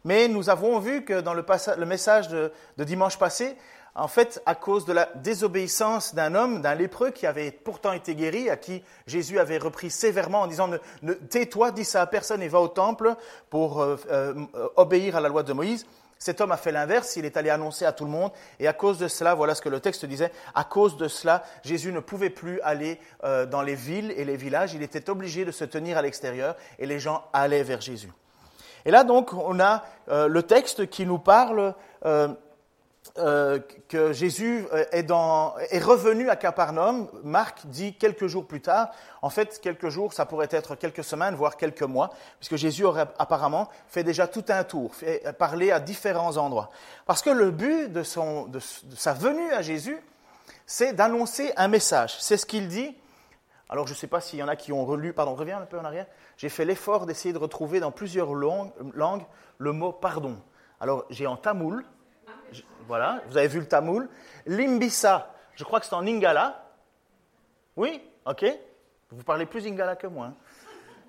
[0.05, 1.45] Mais nous avons vu que dans le,
[1.85, 3.59] message de, de, dimanche passé,
[3.95, 8.15] en fait, à cause de la désobéissance d'un homme, d'un lépreux qui avait pourtant été
[8.15, 10.71] guéri, à qui Jésus avait repris sévèrement en disant
[11.03, 13.17] ne, tais-toi, dis ça à personne et va au temple
[13.51, 14.47] pour euh, euh,
[14.77, 15.85] obéir à la loi de Moïse.
[16.19, 18.73] Cet homme a fait l'inverse, il est allé annoncer à tout le monde, et à
[18.73, 22.01] cause de cela, voilà ce que le texte disait, à cause de cela, Jésus ne
[22.01, 25.65] pouvait plus aller euh, dans les villes et les villages, il était obligé de se
[25.65, 28.11] tenir à l'extérieur, et les gens allaient vers Jésus.
[28.87, 31.75] Et là donc, on a euh, le texte qui nous parle
[32.07, 32.29] euh,
[33.19, 38.91] euh, que Jésus euh, est, revenu à Capernaum, Marc dit quelques jours plus tard.
[39.23, 43.07] En fait, quelques jours, ça pourrait être quelques semaines, voire quelques mois, puisque Jésus aurait
[43.19, 44.93] apparemment fait déjà tout un tour,
[45.39, 46.71] parler à différents endroits.
[47.07, 49.99] Parce que le but de, sa venue à Jésus,
[50.67, 52.17] c'est d'annoncer un message.
[52.21, 52.97] C'est ce qu'il dit.
[53.69, 55.67] Alors, je ne sais pas s'il y en a qui ont relu, pardon, reviens un
[55.67, 56.07] peu en arrière.
[56.37, 59.25] J'ai fait l'effort d'essayer de retrouver dans plusieurs langues
[59.59, 60.37] le mot pardon.
[60.81, 61.85] Alors, j'ai en tamoul,
[62.87, 64.09] voilà, vous avez vu le tamoul.
[64.47, 66.65] Limbissa, je crois que c'est en Ingala.
[67.77, 68.45] Oui, ok.
[69.11, 70.27] Vous parlez plus Ingala que moi.
[70.27, 70.35] Hein.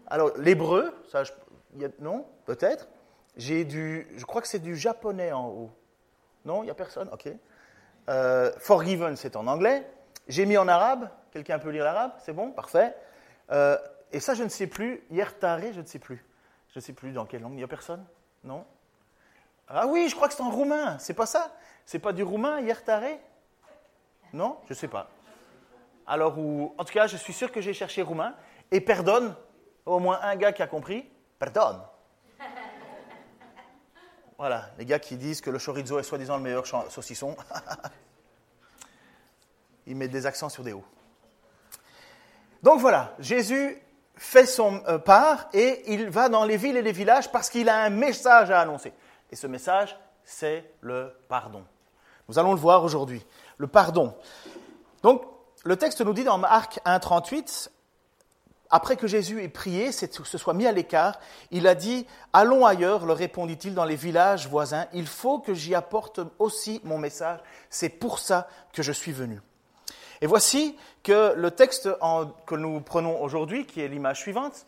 [0.08, 1.24] Alors, l'hébreu, ça,
[2.00, 2.88] non, peut-être.
[3.36, 5.72] J'ai du, je crois que c'est du japonais en haut.
[6.46, 7.30] Non, il n'y a personne Ok.
[8.10, 9.86] Euh, forgiven, c'est en anglais.
[10.28, 11.10] J'ai mis en arabe.
[11.32, 12.96] Quelqu'un peut lire l'arabe C'est bon Parfait.
[13.52, 13.78] Euh,
[14.12, 15.04] et ça, je ne sais plus.
[15.12, 16.26] Yertare, je ne sais plus.
[16.70, 17.54] Je ne sais plus dans quelle langue.
[17.54, 18.06] Il n'y a personne?
[18.44, 18.66] Non?
[19.70, 21.54] Ah oui, je crois que c'est en roumain, c'est pas ça?
[21.86, 23.18] C'est pas du roumain, Yertare
[24.34, 24.58] Non?
[24.70, 25.10] Je sais pas.
[26.06, 28.34] Alors, ou, en tout cas, je suis sûr que j'ai cherché roumain.
[28.72, 29.36] Et pardonne,
[29.86, 31.82] au moins un gars qui a compris, pardonne.
[34.38, 37.36] Voilà, les gars qui disent que le chorizo est soi-disant le meilleur saucisson.
[39.88, 40.86] Ils mettent des accents sur des hauts.
[42.62, 43.82] Donc voilà, Jésus
[44.16, 47.70] fait son euh, part et il va dans les villes et les villages parce qu'il
[47.70, 48.94] a un message à annoncer.
[49.32, 51.64] Et ce message, c'est le pardon.
[52.30, 53.26] Nous allons le voir aujourd'hui.
[53.58, 54.14] Le pardon.
[55.04, 55.24] Donc,
[55.64, 57.70] le texte nous dit dans Marc 1,38,
[58.70, 61.20] après que Jésus ait prié, se soit mis à l'écart,
[61.52, 65.74] il a dit Allons ailleurs, leur répondit-il, dans les villages voisins, il faut que j'y
[65.76, 67.40] apporte aussi mon message,
[67.70, 69.42] c'est pour ça que je suis venu.
[70.22, 71.90] Et voici que le texte
[72.46, 74.66] que nous prenons aujourd'hui, qui est l'image suivante,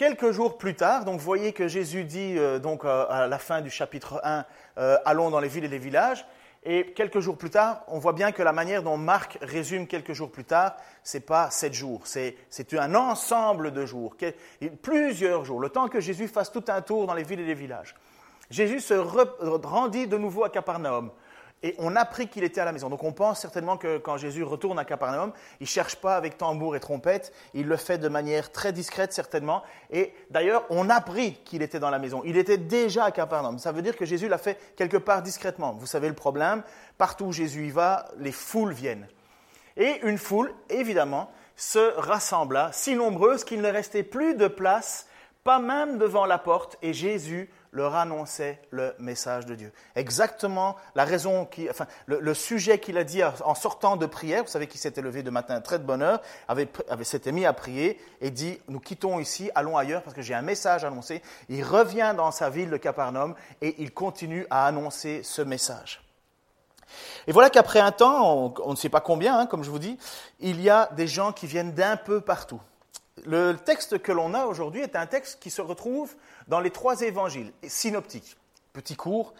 [0.00, 3.38] Quelques jours plus tard, donc vous voyez que Jésus dit euh, donc euh, à la
[3.38, 4.46] fin du chapitre 1,
[4.78, 6.24] euh, allons dans les villes et les villages.
[6.64, 10.14] Et quelques jours plus tard, on voit bien que la manière dont Marc résume quelques
[10.14, 10.74] jours plus tard,
[11.04, 12.34] c'est pas sept jours, c'est
[12.72, 14.16] un ensemble de jours,
[14.80, 17.52] plusieurs jours, le temps que Jésus fasse tout un tour dans les villes et les
[17.52, 17.94] villages.
[18.48, 21.10] Jésus se rendit de nouveau à Capernaum.
[21.62, 22.88] Et on a appris qu'il était à la maison.
[22.88, 26.38] Donc on pense certainement que quand Jésus retourne à Capernaum, il ne cherche pas avec
[26.38, 29.62] tambour et trompette, il le fait de manière très discrète certainement.
[29.90, 32.22] Et d'ailleurs, on a appris qu'il était dans la maison.
[32.24, 33.58] Il était déjà à Capernaum.
[33.58, 35.72] Ça veut dire que Jésus l'a fait quelque part discrètement.
[35.72, 36.62] Vous savez le problème,
[36.96, 39.06] partout où Jésus y va, les foules viennent.
[39.76, 45.06] Et une foule, évidemment, se rassembla, si nombreuse qu'il ne restait plus de place,
[45.44, 49.72] pas même devant la porte, et Jésus leur annonçait le message de Dieu.
[49.94, 54.48] Exactement la raison, qui, enfin, le, sujet qu'il a dit en sortant de prière, vous
[54.48, 56.68] savez qu'il s'était levé de matin très de bonne heure, avait,
[57.02, 60.42] s'était mis à prier et dit, nous quittons ici, allons ailleurs parce que j'ai un
[60.42, 61.22] message à annoncer.
[61.48, 66.02] Il revient dans sa ville de Capernaum et il continue à annoncer ce message.
[67.26, 69.98] Et voilà qu'après un temps, on, ne sait pas combien, hein, comme je vous dis,
[70.40, 72.60] il y a des gens qui viennent d'un peu partout.
[73.26, 76.14] Le texte que l'on a aujourd'hui est un texte qui se retrouve
[76.50, 78.36] dans les trois évangiles synoptiques.
[78.74, 79.32] Petit cours.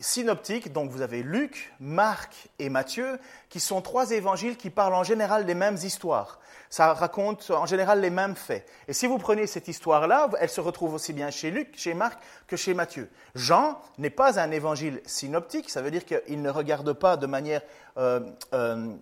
[0.00, 3.18] synoptiques, donc vous avez Luc, Marc et Matthieu,
[3.50, 6.40] qui sont trois évangiles qui parlent en général des mêmes histoires.
[6.70, 8.66] Ça raconte en général les mêmes faits.
[8.88, 12.18] Et si vous prenez cette histoire-là, elle se retrouve aussi bien chez Luc, chez Marc
[12.46, 13.10] que chez Matthieu.
[13.34, 17.62] Jean n'est pas un évangile synoptique, ça veut dire qu'il ne regarde pas de manière
[17.98, 18.20] euh,
[18.54, 18.96] euh,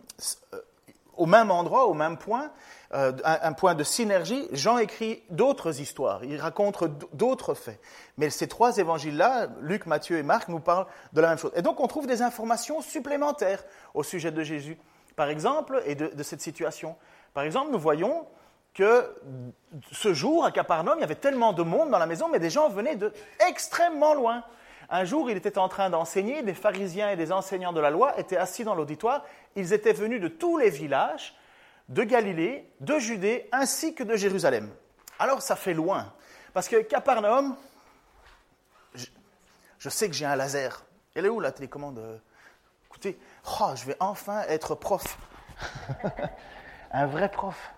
[1.18, 2.50] au même endroit, au même point,
[2.94, 7.80] euh, un, point de synergie, Jean écrit d'autres histoires, il raconte d'autres faits.
[8.16, 11.52] Mais ces trois évangiles-là, Luc, Matthieu et Marc, nous parlent de la même chose.
[11.54, 13.62] Et donc on trouve des informations supplémentaires
[13.92, 14.78] au sujet de Jésus,
[15.16, 16.96] par exemple, et de, cette situation.
[17.34, 18.26] Par exemple, nous voyons
[18.72, 19.14] que
[19.92, 22.50] ce jour, à Capernaum, il y avait tellement de monde dans la maison, mais des
[22.50, 23.12] gens venaient de
[23.48, 24.44] extrêmement loin.
[24.90, 28.18] Un jour, il était en train d'enseigner, des pharisiens et des enseignants de la loi
[28.18, 29.24] étaient assis dans l'auditoire,
[29.54, 31.36] ils étaient venus de tous les villages
[31.88, 34.70] de Galilée, de Judée, ainsi que de Jérusalem.
[35.18, 36.12] Alors ça fait loin,
[36.54, 37.56] parce que Capernaum,
[39.78, 40.84] je, sais que j'ai un laser.
[41.14, 42.20] Elle est où la télécommande?
[42.86, 43.18] Écoutez,
[43.60, 45.18] oh, je vais enfin être prof.
[46.92, 47.74] un vrai prof.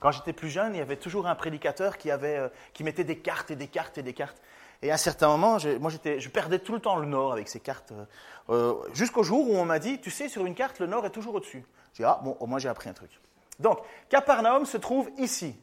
[0.00, 3.04] Quand j'étais plus jeune, il y avait toujours un prédicateur qui, avait, euh, qui mettait
[3.04, 4.40] des cartes et des cartes et des cartes.
[4.82, 7.60] Et à un certain moment, je, je perdais tout le temps le nord avec ces
[7.60, 7.92] cartes.
[7.92, 8.04] Euh,
[8.50, 11.10] euh, jusqu'au jour où on m'a dit, tu sais, sur une carte, le nord est
[11.10, 11.64] toujours au-dessus.
[11.94, 13.10] J'ai dit, ah, bon, au moins j'ai appris un truc.
[13.58, 15.56] Donc, Capernaum se trouve ici.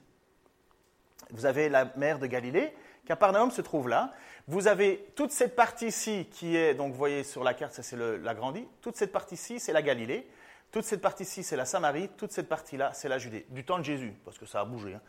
[1.31, 2.75] Vous avez la mer de Galilée.
[3.05, 4.13] Capernaum se trouve là.
[4.47, 7.95] Vous avez toute cette partie-ci qui est, donc vous voyez sur la carte, ça c'est
[7.95, 8.67] la Grandie.
[8.81, 10.27] Toute cette partie-ci, c'est la Galilée.
[10.71, 12.09] Toute cette partie-ci, c'est la Samarie.
[12.17, 13.45] Toute cette partie-là, c'est la Judée.
[13.49, 14.93] Du temps de Jésus, parce que ça a bougé.
[14.93, 15.01] Hein.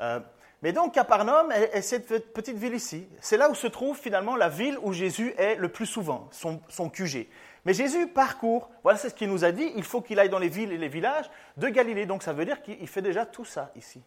[0.00, 0.20] Euh,
[0.64, 3.06] mais donc Capernaum est, cette petite ville ici.
[3.20, 6.88] C'est là où se trouve finalement la ville où Jésus est le plus souvent, son,
[6.88, 7.28] QG.
[7.66, 10.48] Mais Jésus parcourt, voilà ce qu'il nous a dit, il faut qu'il aille dans les
[10.48, 12.06] villes et les villages de Galilée.
[12.06, 14.00] Donc ça veut dire qu'il fait déjà tout ça ici.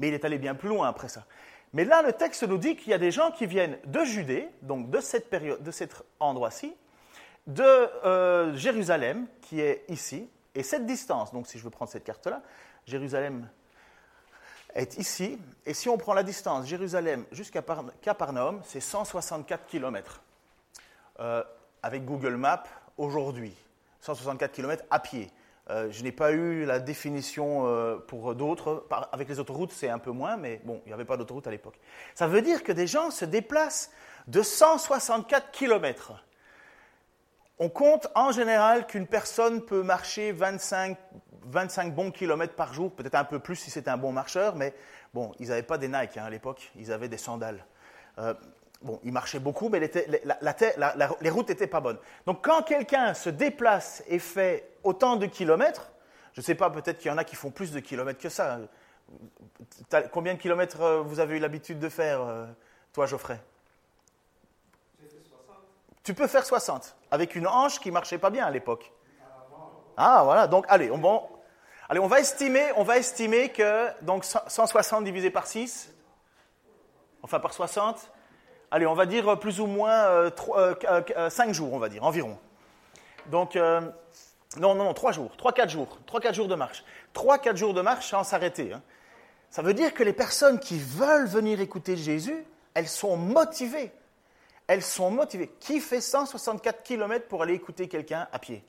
[0.00, 1.24] Mais il est allé bien plus loin après ça.
[1.72, 4.48] Mais là, le texte nous dit qu'il y a des gens qui viennent de Judée,
[4.62, 6.74] donc de cette période, de cet endroit-ci,
[7.46, 12.02] de euh, Jérusalem, qui est ici, et cette distance, donc si je veux prendre cette
[12.02, 12.42] carte-là,
[12.88, 13.48] Jérusalem,
[14.74, 15.38] est ici.
[15.66, 17.62] Et si on prend la distance Jérusalem jusqu'à
[18.00, 20.20] Capernaum, c'est 164 km.
[21.20, 21.42] Euh,
[21.82, 22.64] avec Google Maps,
[22.96, 23.54] aujourd'hui,
[24.00, 25.30] 164 km à pied.
[25.70, 28.86] Euh, je n'ai pas eu la définition euh, pour d'autres.
[29.12, 31.50] Avec les autoroutes, c'est un peu moins, mais bon, il n'y avait pas d'autoroute à
[31.50, 31.78] l'époque.
[32.14, 33.90] Ça veut dire que des gens se déplacent
[34.26, 36.12] de 164 km.
[37.58, 40.96] On compte en général qu'une personne peut marcher 25,
[41.46, 44.74] 25 bons kilomètres par jour, peut-être un peu plus si c'était un bon marcheur, mais
[45.14, 47.64] bon, ils n'avaient pas des Nike hein, à l'époque, ils avaient des sandales.
[48.18, 48.34] Euh,
[48.82, 51.98] bon, ils marchaient beaucoup, mais les routes n'étaient pas bonnes.
[52.26, 55.90] Donc quand quelqu'un se déplace et fait autant de kilomètres,
[56.34, 58.28] je ne sais pas, peut-être qu'il y en a qui font plus de kilomètres que
[58.28, 58.58] ça.
[60.10, 62.46] Combien de kilomètres euh, vous avez eu l'habitude de faire, euh,
[62.92, 63.38] toi Geoffrey?
[66.02, 68.90] Tu peux faire 60, avec une hanche qui marchait pas bien à l'époque.
[69.96, 70.46] Ah, voilà.
[70.46, 71.22] Donc, allez, on,
[71.88, 75.92] allez, on va estimer, on va estimer que donc 160 divisé par 6,
[77.22, 78.10] enfin par 60,
[78.70, 80.30] allez, on va dire plus ou moins 5 euh,
[80.86, 82.38] euh, euh, jours, on va dire, environ.
[83.26, 86.84] Donc, non, non, non, 3 jours, 3-4 jours, 3-4 jours de marche.
[87.14, 88.72] 3-4 jours de marche sans s'arrêter.
[88.72, 88.82] Hein.
[89.50, 93.92] Ça veut dire que les personnes qui veulent venir écouter Jésus, elles sont motivées.
[94.66, 95.50] Elles sont motivées.
[95.60, 98.64] Qui fait 164 km pour aller écouter quelqu'un à pied?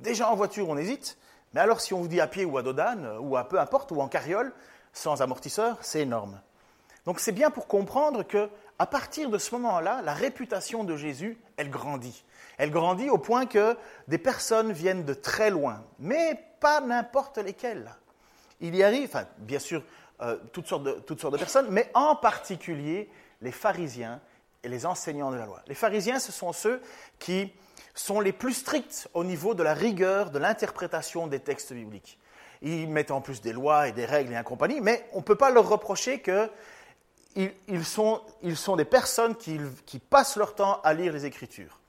[0.00, 1.16] Déjà en voiture, on hésite,
[1.52, 3.92] mais alors si on vous dit à pied ou à dodane, ou à peu importe,
[3.92, 4.52] ou en carriole,
[4.92, 6.40] sans amortisseur, c'est énorme.
[7.04, 8.48] Donc c'est bien pour comprendre que
[8.78, 12.24] à partir de ce moment-là, la réputation de Jésus, elle grandit.
[12.56, 13.76] Elle grandit au point que
[14.08, 17.94] des personnes viennent de très loin, mais pas n'importe lesquelles.
[18.60, 19.82] Il y arrive, enfin, bien sûr,
[20.22, 23.10] euh, toutes, sortes de, toutes sortes de personnes, mais en particulier
[23.42, 24.20] les pharisiens
[24.62, 25.62] et les enseignants de la loi.
[25.66, 26.82] Les pharisiens, ce sont ceux
[27.18, 27.52] qui
[27.94, 32.18] sont les plus stricts au niveau de la rigueur de l'interprétation des textes bibliques.
[32.62, 35.22] Ils mettent en plus des lois et des règles et un compagnie, mais on ne
[35.22, 40.54] peut pas leur reprocher qu'ils ils sont, ils sont, des personnes qui, qui, passent leur
[40.54, 41.80] temps à lire les Écritures.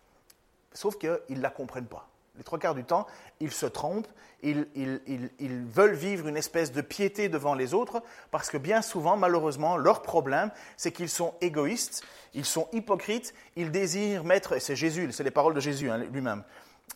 [0.73, 2.10] Sauf qu'ils ne la comprennent pas.
[2.41, 3.05] Les trois quarts du temps,
[3.39, 4.07] ils se trompent,
[4.41, 9.15] ils, ils, veulent vivre une espèce de piété devant les autres, parce que bien souvent,
[9.15, 14.75] malheureusement, leur problème, c'est qu'ils sont égoïstes, ils sont hypocrites, ils désirent mettre, et c'est
[14.75, 16.43] Jésus, c'est les paroles de Jésus hein, lui-même,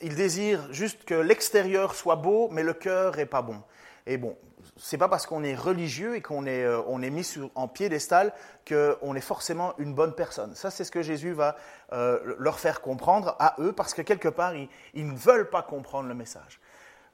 [0.02, 3.62] ils désirent juste que l'extérieur soit beau, mais le cœur n'est pas bon.
[4.08, 4.38] Et bon,
[4.78, 7.68] c'est pas parce qu'on est religieux et qu'on est, euh, on est mis sur, en
[7.68, 8.34] piédestal
[8.68, 10.56] qu'on est forcément une bonne personne.
[10.56, 11.56] Ça, c'est ce que Jésus va
[11.94, 16.08] euh, leur faire comprendre à eux, parce que quelque part, ils, ne veulent pas comprendre
[16.08, 16.60] le message.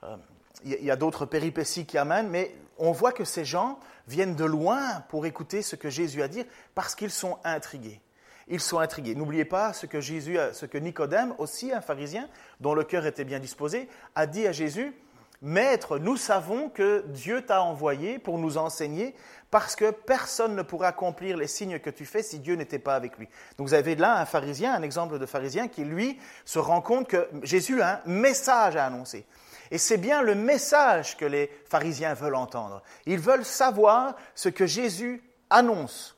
[0.03, 0.15] Euh,
[0.63, 4.45] il y a d'autres péripéties qui amènent, mais on voit que ces gens viennent de
[4.45, 6.45] loin pour écouter ce que Jésus a à dire,
[6.75, 8.01] parce qu'ils sont intrigués.
[8.47, 9.15] Ils sont intrigués.
[9.15, 12.27] N'oubliez pas ce que Jésus, ce que Nicodème, aussi un pharisien,
[12.59, 14.93] dont le cœur était bien disposé, a dit à Jésus
[15.41, 19.15] Maître, nous savons que Dieu t'a envoyé pour nous enseigner,
[19.49, 22.95] parce que personne ne pourrait accomplir les signes que tu fais si Dieu n'était pas
[22.95, 23.27] avec lui.
[23.57, 27.07] Donc vous avez là un pharisien, un exemple de pharisien qui, lui, se rend compte
[27.07, 29.25] que Jésus a un message à annoncer.
[29.71, 32.83] Et c'est bien le message que les pharisiens veulent entendre.
[33.07, 36.17] Ils veulent savoir ce que Jésus annonce.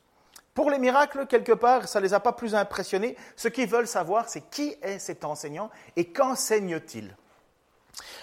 [0.54, 3.16] Pour les miracles, quelque part, ça ne les a pas plus impressionnés.
[3.36, 7.16] Ce qu'ils veulent savoir, c'est qui est cet enseignant et qu'enseigne-t-il?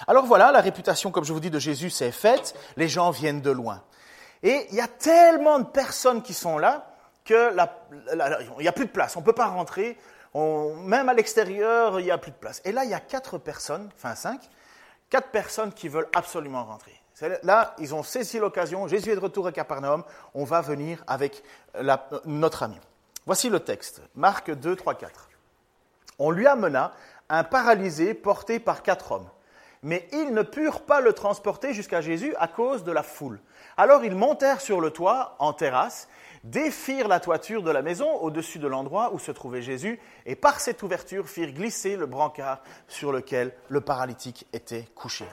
[0.06, 2.54] Alors voilà, la réputation, comme je vous dis, de Jésus s'est faite.
[2.76, 3.82] Les gens viennent de loin.
[4.42, 7.54] Et il y a tellement de personnes qui sont là qu'il
[8.58, 9.16] n'y a plus de place.
[9.16, 9.98] On ne peut pas rentrer.
[10.34, 12.62] même à l'extérieur, il n'y a plus de place.
[12.64, 14.40] Et là, il y a quatre personnes, enfin cinq,
[15.10, 17.00] quatre personnes qui veulent absolument rentrer.
[17.42, 18.88] Là, ils ont saisi l'occasion.
[18.88, 20.04] Jésus est de retour à Capernaum.
[20.34, 21.42] On va venir avec
[22.24, 22.78] notre ami.
[23.26, 24.00] Voici le texte.
[24.14, 25.28] Marc 2, 3, 4.
[26.18, 26.92] On lui amena
[27.28, 29.28] un paralysé porté par quatre hommes.
[29.82, 33.40] Mais ils ne purent pas le transporter jusqu'à Jésus à cause de la foule.
[33.76, 36.08] Alors ils montèrent sur le toit, en terrasse,
[36.44, 40.60] défirent la toiture de la maison au-dessus de l'endroit où se trouvait Jésus, et par
[40.60, 45.26] cette ouverture firent glisser le brancard sur lequel le paralytique était couché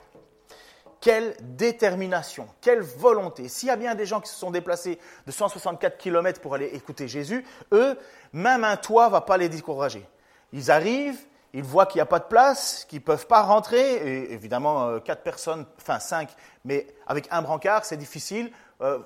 [1.00, 3.50] quelle détermination, quelle volonté.
[3.50, 6.68] S'il y a bien des gens qui se sont déplacés de 164 km pour aller
[6.74, 7.98] écouter Jésus, eux,
[8.34, 10.06] même un toit ne va pas les décourager.
[10.54, 11.20] Ils arrivent,
[11.58, 14.90] ils voient qu'il n'y a pas de place, qu'ils ne peuvent pas rentrer, et évidemment,
[14.90, 16.30] euh, quatre personnes, enfin cinq,
[16.64, 18.52] mais avec un brancard, c'est difficile.
[18.82, 19.00] Euh,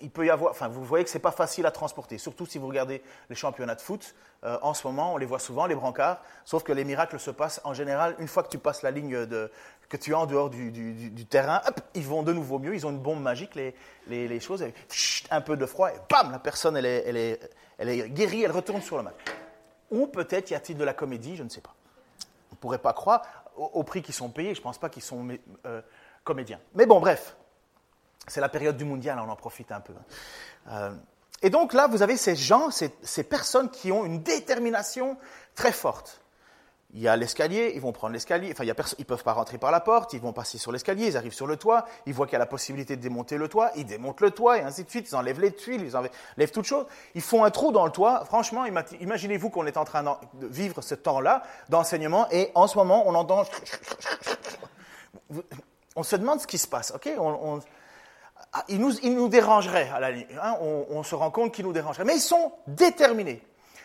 [0.00, 2.58] il peut y avoir, enfin, vous voyez que c'est pas facile à transporter, surtout si
[2.58, 4.14] vous regardez les championnats de foot.
[4.44, 7.30] Euh, en ce moment, on les voit souvent, les brancards, sauf que les miracles se
[7.30, 9.50] passent en général une fois que tu passes la ligne de,
[9.88, 11.62] que tu es en dehors du, terrain,
[11.94, 13.58] ils vont de nouveau mieux, ils ont une bombe magique,
[14.06, 14.62] les, choses,
[15.30, 17.40] un peu de froid, et bam, la personne, elle est,
[17.78, 19.14] elle, est, guérie, elle retourne sur le mat.
[19.90, 21.74] Ou peut-être y a-t-il de la comédie, je ne sais pas.
[22.50, 23.22] On ne pourrait pas croire,
[23.56, 25.26] au, prix qu'ils sont payés, je ne pense pas qu'ils sont
[25.66, 25.82] euh,
[26.24, 26.60] comédiens.
[26.74, 27.36] Mais bon, bref,
[28.26, 29.94] c'est la période du mondial, on en profite un peu.
[30.68, 30.94] Euh,
[31.42, 35.16] et donc là, vous avez ces gens, ces, personnes qui ont une détermination
[35.54, 36.20] très forte.
[36.94, 39.58] Il y a l'escalier, ils vont prendre l'escalier, enfin, il ils ne peuvent pas rentrer
[39.58, 42.24] par la porte, ils vont passer sur l'escalier, ils arrivent sur le toit, ils voient
[42.26, 44.84] qu'il y a la possibilité de démonter le toit, ils démontent le toit, et ainsi
[44.84, 47.84] de suite, ils enlèvent les tuiles, ils enlèvent toutes choses, ils font un trou dans
[47.84, 48.24] le toit.
[48.24, 53.06] Franchement, imaginez-vous qu'on est en train de vivre ce temps-là d'enseignement, et en ce moment,
[53.06, 53.44] on entend...
[55.94, 57.10] On se demande ce qui se passe, ok?
[58.52, 61.72] Ah, il nous, il nous dérangerait, à la hein, on, se rend compte qu'il nous
[61.72, 62.04] dérangerait.
[62.04, 63.42] Mais ils sont déterminés.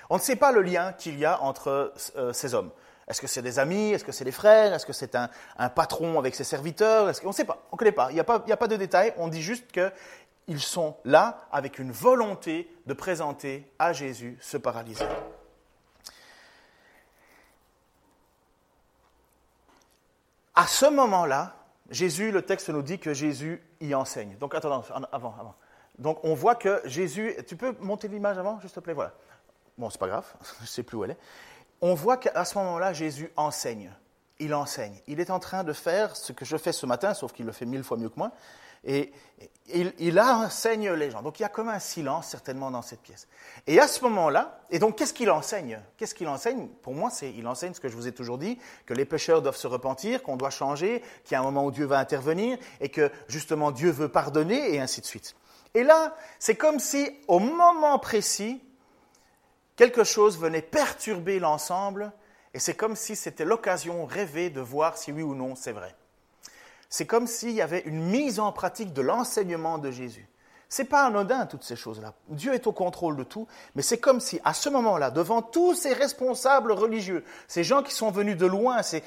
[0.10, 2.70] On ne sait pas le lien qu'il y a entre euh, ces hommes.
[3.08, 3.92] Est-ce que c'est des amis?
[3.92, 4.74] Est-ce que c'est des frères?
[4.74, 5.30] Est-ce que c'est un,
[5.70, 7.12] patron avec ses serviteurs?
[7.24, 8.10] On ne sait pas, on ne connaît pas.
[8.12, 8.68] Il n'y a, pas.
[8.68, 9.14] de détails.
[9.18, 15.06] On dit juste qu'ils sont là avec une volonté de présenter à Jésus ce paralysé.
[20.56, 21.56] À ce moment-là,
[21.90, 24.38] Jésus, le texte nous dit que Jésus y enseigne.
[24.38, 25.56] Donc, attends, avant, avant.
[25.98, 27.36] Donc, on voit que Jésus.
[27.48, 28.94] Tu peux monter l'image avant, s'il te plaît?
[28.94, 29.14] Voilà.
[29.78, 31.18] Bon, c'est pas grave, je ne sais plus où elle est.
[31.86, 33.92] On voit qu'à ce moment-là, Jésus enseigne.
[34.40, 34.98] Il enseigne.
[35.08, 37.52] Il est en train de faire ce que je fais ce matin, sauf qu'il le
[37.52, 38.32] fait mille fois mieux que moi.
[38.86, 39.12] Et
[39.68, 41.22] il, enseigne les gens.
[41.22, 43.28] Donc il y a comme un silence certainement dans cette pièce.
[43.68, 45.78] Et à ce moment-là, et donc qu'est-ce qu'il enseigne?
[45.98, 46.70] Qu'est-ce qu'il enseigne?
[46.84, 49.42] Pour moi, c'est il enseigne ce que je vous ai toujours dit, que les pécheurs
[49.42, 52.58] doivent se repentir, qu'on doit changer, qu'il y a un moment où Dieu va intervenir,
[52.80, 55.36] et que justement Dieu veut pardonner, et ainsi de suite.
[55.74, 58.62] Et là, c'est comme si au moment précis,
[59.76, 62.12] quelque chose venait perturber l'ensemble,
[62.54, 65.96] et c'est comme si c'était l'occasion rêvée de voir si oui ou non c'est vrai
[66.94, 70.30] c'est comme s'il y avait une mise en pratique de l'enseignement de Jésus.
[70.70, 72.14] C'est pas anodin toutes ces choses-là.
[72.28, 75.74] Dieu est au contrôle de tout, mais c'est comme si à ce moment-là, devant tous
[75.74, 79.04] ces responsables religieux, ces gens qui sont venus de loin, ces,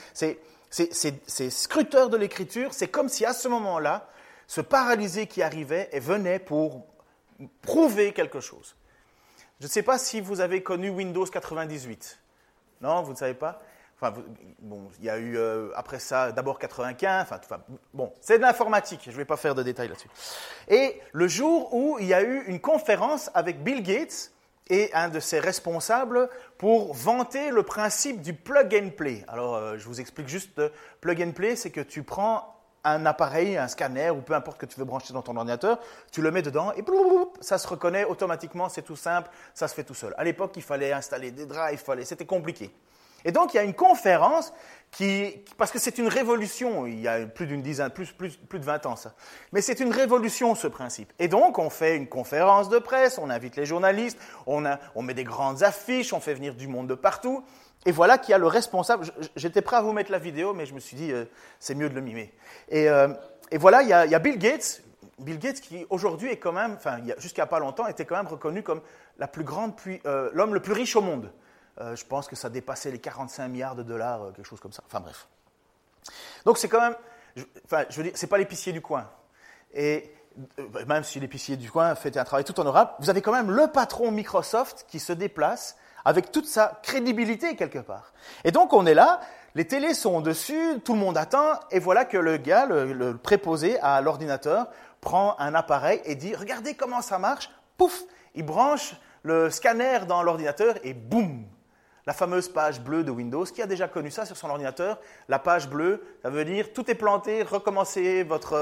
[1.48, 4.08] scruteurs de l'écriture, c'est comme si à ce moment-là,
[4.48, 6.86] ce paralysé qui arrivait et venait pour
[7.62, 8.74] prouver quelque chose.
[9.60, 12.18] Je ne sais pas si vous avez connu Windows 98.
[12.82, 13.62] Non, vous ne savez pas?
[13.98, 14.12] Enfin,
[14.58, 17.28] bon, il y a eu euh, après ça d'abord 95.
[17.30, 17.60] Enfin,
[17.94, 19.00] bon, c'est de l'informatique.
[19.06, 20.10] Je ne vais pas faire de détails là-dessus.
[20.68, 24.32] Et le jour où il y a eu une conférence avec Bill Gates
[24.68, 29.24] et un de ses responsables pour vanter le principe du plug and play.
[29.28, 30.60] Alors, euh, je vous explique juste
[31.00, 34.66] plug and play, c'est que tu prends un appareil, un scanner ou peu importe que
[34.66, 35.80] tu veux brancher dans ton ordinateur,
[36.12, 36.82] tu le mets dedans et
[37.40, 40.14] ça se reconnaît automatiquement, c'est tout simple, ça se fait tout seul.
[40.18, 42.72] À l'époque, il fallait installer des drives, c'était compliqué.
[43.26, 44.52] Et donc il y a une conférence
[44.92, 48.60] qui, parce que c'est une révolution, il y a plus d'une dizaine, plus, plus, plus
[48.60, 49.14] de 20 ans ça.
[49.52, 51.12] Mais c'est une révolution ce principe.
[51.18, 55.02] Et donc on fait une conférence de presse, on invite les journalistes, on, a, on
[55.02, 57.44] met des grandes affiches, on fait venir du monde de partout.
[57.84, 59.06] Et voilà qu'il y a le responsable.
[59.34, 61.24] J'étais prêt à vous mettre la vidéo, mais je me suis dit, euh,
[61.58, 62.32] c'est mieux de le mimer.
[62.68, 63.08] Et, euh,
[63.50, 64.82] et voilà, il y, a, il y, a, Bill Gates.
[65.18, 68.62] Bill Gates qui aujourd'hui est quand même, enfin jusqu'à pas longtemps, était quand même reconnu
[68.62, 68.82] comme
[69.18, 69.72] la plus grande,
[70.04, 71.32] euh, l'homme le plus riche au monde.
[71.78, 74.82] je pense que ça dépassait les 45 milliards de dollars, quelque chose comme ça.
[74.86, 75.26] Enfin bref.
[76.44, 76.96] Donc c'est quand même,
[77.34, 79.08] je, enfin je veux dire, c'est pas l'épicier du coin.
[79.74, 80.12] Et
[80.86, 83.68] même si l'épicier du coin fait un travail tout honorable, vous avez quand même le
[83.68, 88.12] patron Microsoft qui se déplace avec toute sa crédibilité quelque part.
[88.44, 89.20] Et donc on est là,
[89.54, 93.78] les télés sont dessus, tout le monde attend, et voilà que le gars, le, préposé
[93.80, 94.68] à l'ordinateur,
[95.00, 98.02] prend un appareil et dit, regardez comment ça marche, pouf,
[98.34, 101.44] il branche le scanner dans l'ordinateur et boum,
[102.06, 103.44] la fameuse page bleue de Windows.
[103.44, 105.00] Qui a déjà connu ça sur son ordinateur?
[105.28, 108.54] La page bleue, ça veut dire tout est planté, recommencez votre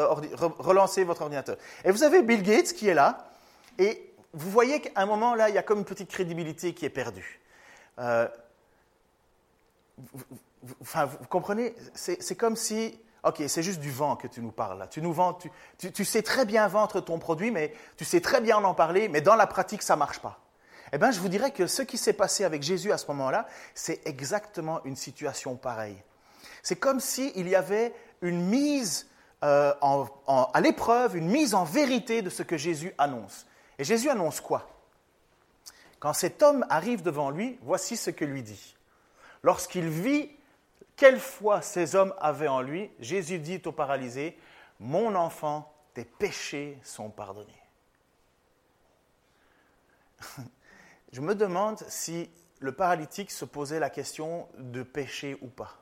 [0.58, 1.56] relancez votre ordinateur.
[1.84, 3.28] Et vous avez Bill Gates qui est là,
[3.78, 6.86] et vous voyez qu'à un moment, là, il y a comme une petite crédibilité qui
[6.86, 7.40] est perdue.
[7.98, 8.26] Euh,
[9.98, 10.24] vous,
[10.80, 11.74] enfin, vous comprenez?
[11.94, 14.86] C'est comme si, ok, c'est juste du vent que tu nous parles là.
[14.86, 15.38] Tu nous vends,
[15.78, 19.20] tu, sais très bien vendre ton produit, mais tu sais très bien en parler, mais
[19.20, 20.40] dans la pratique, ça marche pas.
[20.92, 23.46] Eh bien, je vous dirais que ce qui s'est passé avec Jésus à ce moment-là,
[23.74, 26.00] c'est exactement une situation pareille.
[26.62, 29.08] C'est comme s'il y avait une mise
[29.42, 33.46] euh, à l'épreuve, une mise en vérité de ce que Jésus annonce.
[33.78, 34.68] Et Jésus annonce quoi?
[35.98, 38.76] Quand cet homme arrive devant lui, voici ce que lui dit.
[39.42, 40.30] Lorsqu'il vit
[40.96, 44.38] quelle foi ces hommes avaient en lui, Jésus dit au paralysé,
[44.80, 47.62] Mon enfant, tes péchés sont pardonnés.
[51.12, 55.76] Je me demande si le paralytique se posait la question de péché ou pas.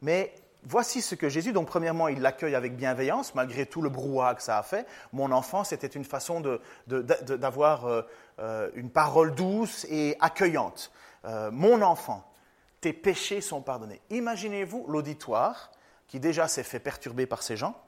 [0.00, 4.34] Mais voici ce que Jésus, donc premièrement, il l'accueille avec bienveillance, malgré tout le brouhaha
[4.34, 4.86] que ça a fait.
[5.12, 6.40] Mon enfant, c'était une façon
[6.86, 8.02] d'avoir de, euh,
[8.38, 10.92] euh, une parole douce et accueillante.
[11.24, 12.24] Euh, mon enfant,
[12.80, 14.00] tes péchés sont pardonnés.
[14.10, 15.72] Imaginez-vous l'auditoire
[16.08, 17.80] qui déjà s'est fait perturber par ces gens,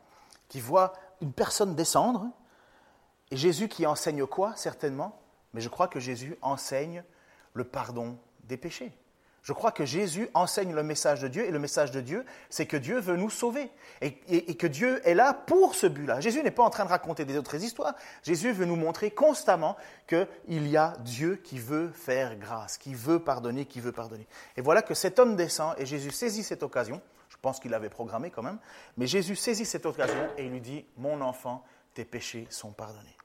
[0.49, 2.28] qui voit une personne descendre,
[3.30, 5.21] et Jésus qui enseigne quoi, certainement?
[5.52, 7.04] Mais je crois que Jésus enseigne
[7.52, 8.92] le pardon des péchés.
[9.48, 12.66] Je crois que Jésus enseigne le message de Dieu et le message de Dieu, c'est
[12.66, 13.70] que Dieu veut nous sauver
[14.02, 16.20] et, que Dieu est là pour ce but-là.
[16.20, 17.94] Jésus n'est pas en train de raconter des autres histoires.
[18.22, 23.20] Jésus veut nous montrer constamment qu'il y a Dieu qui veut faire grâce, qui veut
[23.20, 24.26] pardonner, qui veut pardonner.
[24.58, 27.00] Et voilà que cet homme descend et Jésus saisit cette occasion.
[27.30, 28.58] Je pense qu'il l'avait programmé quand même.
[28.98, 33.16] Mais Jésus saisit cette occasion et il lui dit, mon enfant, tes péchés sont pardonnés.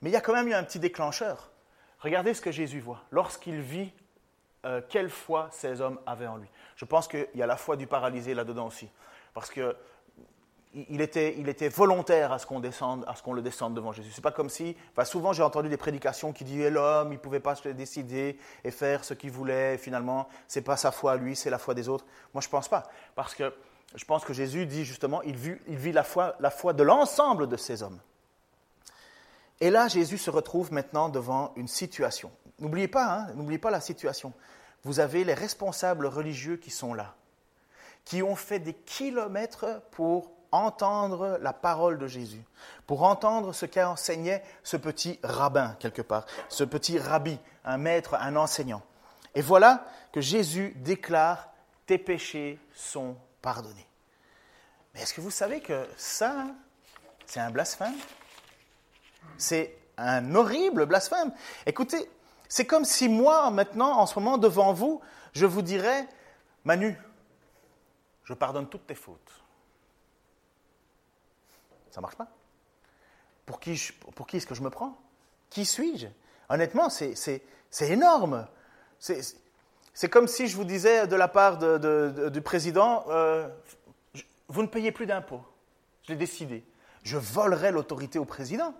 [0.00, 1.50] Mais il y a quand même eu un petit déclencheur.
[1.98, 3.02] Regardez ce que Jésus voit.
[3.10, 3.92] Lorsqu'il vit
[4.64, 6.48] euh, quelle foi ces hommes avaient en lui.
[6.76, 8.88] Je pense qu'il y a la foi du paralysé là-dedans aussi.
[9.32, 9.74] Parce qu'il
[10.74, 14.10] il était, volontaire à ce qu'on ce qu'on le descende devant Jésus.
[14.12, 17.40] C'est pas comme si, enfin, souvent j'ai entendu des prédications qui disaient l'homme, il pouvait
[17.40, 19.78] pas se décider et faire ce qu'il voulait.
[19.78, 22.04] Finalement, c'est pas sa foi à lui, c'est la foi des autres.
[22.34, 23.54] Moi, je pense pas, parce que
[23.94, 28.00] je pense que Jésus dit justement, il vit, la foi de l'ensemble de ces hommes.
[29.60, 32.30] Et là, Jésus se retrouve maintenant devant une situation.
[32.58, 34.32] N'oubliez pas, hein, pas la situation.
[34.84, 37.14] Vous avez les responsables religieux qui sont là,
[38.04, 42.42] qui ont fait des kilomètres pour entendre la parole de Jésus,
[42.86, 48.36] pour entendre ce qu'enseignait ce petit rabbin quelque part, ce petit rabbi, un maître, un
[48.36, 48.82] enseignant.
[49.34, 51.52] Et voilà que Jésus déclare,
[51.86, 53.86] tes péchés sont pardonnés.
[54.94, 56.46] Mais est-ce que vous savez que ça,
[57.26, 57.94] c'est un blasphème?
[59.36, 61.32] C'est un horrible blasphème.
[61.66, 62.10] Écoutez,
[62.48, 65.00] c'est comme si moi, maintenant, en ce moment, devant vous,
[65.32, 66.08] je vous dirais,
[66.64, 66.98] Manu,
[68.24, 69.32] je pardonne toutes tes fautes.
[71.90, 72.28] Ça ne marche pas.
[73.46, 74.96] Pour qui, est-ce que je me prends?
[75.50, 76.06] Qui suis-je?
[76.48, 77.42] Honnêtement, c'est
[77.80, 78.46] énorme.
[78.98, 83.48] C'est comme si je vous disais de la part du président, euh,
[84.48, 85.42] vous ne payez plus d'impôts.
[86.02, 86.64] Je l'ai décidé.
[87.02, 88.74] Je volerai l'autorité au président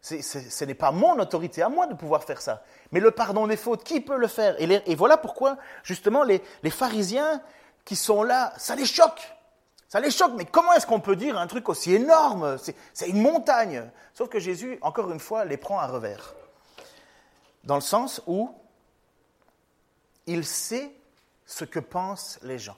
[0.00, 2.62] ce n'est pas mon autorité à moi de pouvoir faire ça.
[2.92, 4.56] Mais le pardon des fautes, qui peut le faire?
[4.58, 7.42] Et, voilà pourquoi, justement, les, pharisiens
[7.84, 9.20] qui sont là, ça les choque.
[9.88, 12.56] Ça les choque, mais comment est-ce qu'on peut dire un truc aussi énorme?
[12.94, 13.90] C'est une montagne.
[14.14, 16.34] Sauf que Jésus, encore une fois, les prend à revers.
[17.64, 18.54] Dans le sens où
[20.26, 20.94] il sait
[21.44, 22.76] ce que pensent les gens.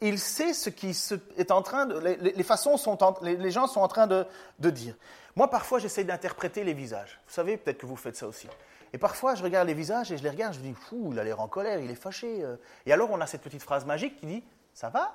[0.00, 0.96] Il sait ce qui
[1.36, 1.98] est en train de.
[1.98, 4.26] Les, façons sont les, gens sont en train de,
[4.58, 4.94] de dire.
[5.36, 7.20] Moi, parfois, j'essaie d'interpréter les visages.
[7.26, 8.48] Vous savez, peut-être que vous faites ça aussi.
[8.92, 11.18] Et parfois, je regarde les visages et je les regarde, je me dis, fou, il
[11.18, 12.42] a l'air en colère, il est fâché.
[12.42, 12.56] Euh.
[12.86, 15.14] Et alors, on a cette petite phrase magique qui dit, ça va?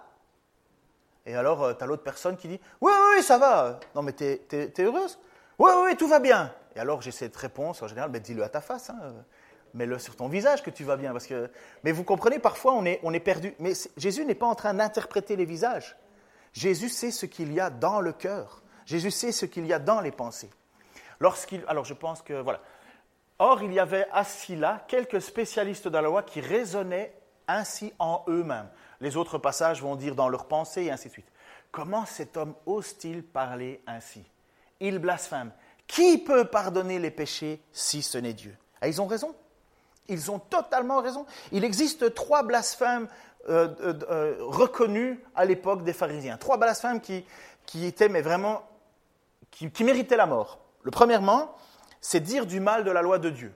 [1.25, 3.79] Et alors, euh, tu as l'autre personne qui dit, oui, oui, ça va.
[3.95, 5.17] Non, mais t'es es, heureuse?
[5.57, 6.53] Oui, oui, tout va bien.
[6.75, 8.89] Et alors, j'ai cette réponse, en général, ben, dis-le à ta face.
[8.89, 9.13] Hein.
[9.73, 11.11] Mets-le sur ton visage que tu vas bien.
[11.11, 11.49] Parce que...
[11.83, 13.53] Mais vous comprenez, parfois, on est, on est perdu.
[13.59, 15.95] Mais Jésus n'est pas en train d'interpréter les visages.
[16.53, 18.61] Jésus sait ce qu'il y a dans le cœur.
[18.85, 20.49] Jésus sait ce qu'il y a dans les pensées.
[21.19, 22.61] Lorsqu'il, alors je pense que voilà.
[23.39, 27.13] Or, il y avait assis là quelques spécialistes de la loi qui raisonnaient
[27.47, 28.69] ainsi en eux-mêmes.
[28.99, 31.31] Les autres passages vont dire dans leurs pensées et ainsi de suite.
[31.71, 34.23] Comment cet homme ose-t-il parler ainsi?
[34.79, 35.51] Il blasphème.
[35.87, 38.55] Qui peut pardonner les péchés si ce n'est Dieu?
[38.81, 39.35] Ah, Ils ont raison.
[40.07, 41.25] Ils ont totalement raison.
[41.51, 43.07] Il existe trois blasphèmes
[43.49, 46.37] euh, euh, euh, reconnus à l'époque des pharisiens.
[46.37, 47.25] Trois blasphèmes qui,
[47.83, 48.61] étaient mais vraiment
[49.49, 50.59] qui, méritait la mort.
[50.83, 51.55] Le premièrement,
[52.01, 53.51] c'est dire du mal de la loi de Dieu.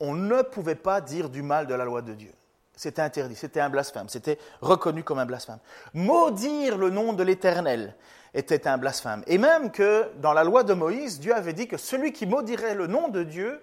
[0.00, 2.32] On ne pouvait pas dire du mal de la loi de Dieu.
[2.74, 5.60] C'était interdit, c'était un blasphème, c'était reconnu comme un blasphème.
[5.94, 7.96] Maudire le nom de l'Éternel
[8.34, 9.22] était un blasphème.
[9.26, 12.74] Et même que dans la loi de Moïse, Dieu avait dit que celui qui maudirait
[12.74, 13.62] le nom de Dieu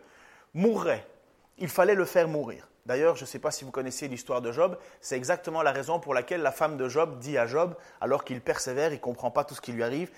[0.55, 1.07] mourrait.
[1.57, 2.67] Il fallait le faire mourir.
[2.85, 5.99] D'ailleurs, je ne sais pas si vous connaissez l'histoire de Job, c'est exactement la raison
[5.99, 9.31] pour laquelle la femme de Job dit à Job, alors qu'il persévère, il ne comprend
[9.31, 10.11] pas tout ce qui lui arrive,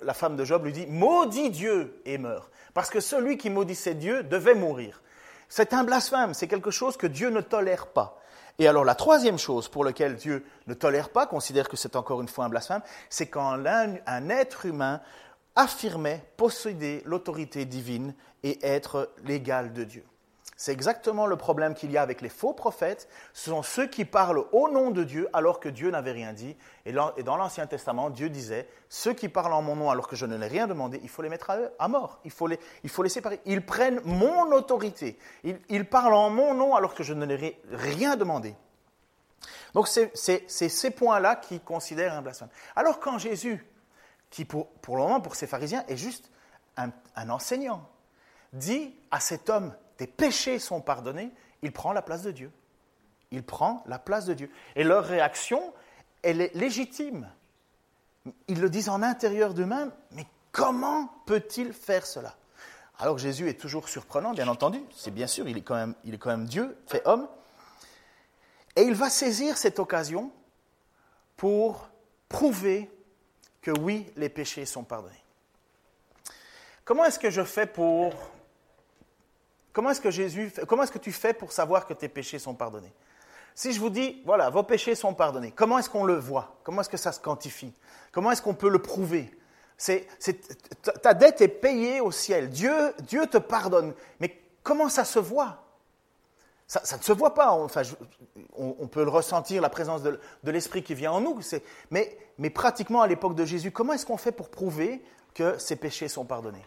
[0.00, 2.50] la femme de Job lui dit, maudit Dieu et meurt.
[2.72, 5.02] Parce que celui qui maudissait Dieu devait mourir.
[5.50, 8.18] C'est un blasphème, c'est quelque chose que Dieu ne tolère pas.
[8.58, 12.22] Et alors la troisième chose pour laquelle Dieu ne tolère pas, considère que c'est encore
[12.22, 15.02] une fois un blasphème, c'est quand un être humain
[15.54, 20.04] affirmait posséder l'autorité divine et être l'égal de Dieu.
[20.58, 23.08] C'est exactement le problème qu'il y a avec les faux prophètes.
[23.34, 26.56] Ce sont ceux qui parlent au nom de Dieu alors que Dieu n'avait rien dit.
[26.86, 30.24] Et dans l'Ancien Testament, Dieu disait, ceux qui parlent en mon nom alors que je
[30.24, 32.20] ne l'ai rien demandé, il faut les mettre à, mort.
[32.24, 33.38] Il faut, les, il faut les séparer.
[33.44, 35.18] Ils prennent mon autorité.
[35.44, 38.54] Ils, parlent en mon nom alors que je ne leur ai rien demandé.
[39.74, 40.10] Donc c'est
[40.48, 42.48] ces points-là qui considèrent un blasphème.
[42.74, 43.66] Alors quand Jésus,
[44.30, 46.30] qui pour, le moment pour ces pharisiens est juste
[46.78, 47.86] un enseignant,
[48.54, 51.30] dit à cet homme tes péchés sont pardonnés,
[51.62, 52.50] il prend la place de Dieu.
[53.30, 54.50] Il prend la place de Dieu.
[54.76, 55.72] Et leur réaction,
[56.22, 57.28] elle est légitime.
[58.48, 62.36] Ils le disent en intérieur d'eux-mêmes, mais comment peut-il faire cela?
[62.98, 66.14] Alors Jésus est toujours surprenant, bien entendu, c'est bien sûr, il est, quand même, il
[66.14, 67.28] est quand même Dieu, fait homme.
[68.74, 70.30] Et il va saisir cette occasion
[71.36, 71.88] pour
[72.28, 72.90] prouver
[73.60, 75.14] que oui, les péchés sont pardonnés.
[76.84, 78.14] Comment est-ce que je fais pour
[79.76, 80.00] Comment est-ce
[80.90, 82.90] que tu fais pour savoir que tes péchés sont pardonnés?
[83.54, 86.56] Si je vous dis, voilà, vos péchés sont pardonnés, comment est-ce qu'on le voit?
[86.64, 87.74] Comment est-ce que ça se quantifie?
[88.10, 89.30] Comment est-ce qu'on peut le prouver?
[89.76, 90.08] C'est,
[91.02, 92.48] ta dette est payée au ciel.
[92.48, 92.94] Dieu,
[93.30, 93.92] te pardonne.
[94.18, 95.62] Mais comment ça se voit?
[96.66, 97.52] Ça, ne se voit pas.
[98.56, 101.40] On, peut le ressentir, la présence de, l'Esprit qui vient en nous.
[101.90, 105.76] Mais, mais pratiquement à l'époque de Jésus, comment est-ce qu'on fait pour prouver que ses
[105.76, 106.64] péchés sont pardonnés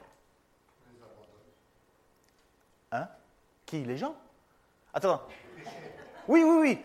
[2.92, 3.08] Hein
[3.72, 4.16] Les gens?
[4.94, 5.22] Attends.
[6.28, 6.80] Oui, oui, oui.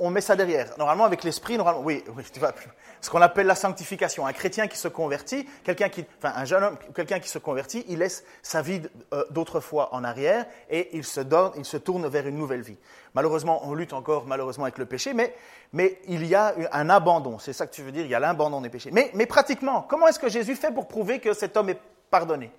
[0.00, 0.70] On, met ça derrière.
[0.76, 2.52] Normalement, avec l'esprit, normalement, oui, oui, tu vas,
[3.00, 4.26] ce qu'on appelle la sanctification.
[4.26, 7.84] Un chrétien qui se convertit, quelqu'un qui, enfin, un jeune homme, quelqu'un qui se convertit,
[7.88, 8.82] il laisse sa vie
[9.12, 12.76] euh, d'autrefois en arrière et il se tourne vers une nouvelle vie.
[13.14, 15.32] Malheureusement, on lutte encore malheureusement avec le péché, mais,
[15.72, 17.38] mais il y a un abandon.
[17.38, 18.90] C'est ça que tu veux dire, il y a l'abandon des péchés.
[18.92, 21.78] Mais, mais pratiquement, comment est-ce que Jésus fait pour prouver que cet homme est
[22.10, 22.50] pardonné?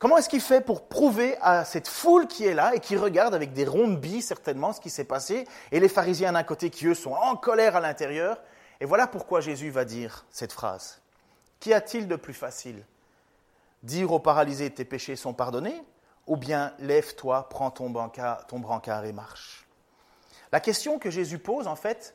[0.00, 3.34] Comment est-ce qu'il fait pour prouver à cette foule qui est là et qui regarde
[3.34, 6.86] avec des rondes billes certainement ce qui s'est passé, et les pharisiens d'un côté qui
[6.86, 8.40] eux sont en colère à l'intérieur?
[8.80, 11.02] Et voilà pourquoi Jésus va dire cette phrase.
[11.60, 12.82] Qu'y a-t-il de plus facile?
[13.82, 15.78] Dire aux paralysés tes péchés sont pardonnés
[16.26, 17.92] ou bien lève-toi, prends ton,
[18.48, 19.66] ton brancard et marche?
[20.50, 22.14] La question que Jésus pose, en fait,